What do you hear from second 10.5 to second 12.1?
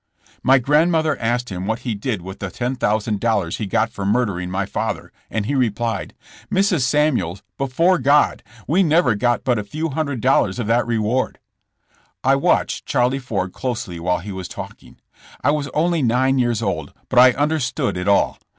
of that reward. *'